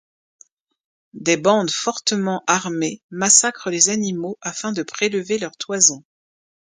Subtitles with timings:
[1.13, 6.03] Des bandes fortement armées massacrent les animaux afin de prélever leur toison.